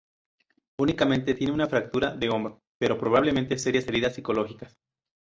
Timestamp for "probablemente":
2.97-3.59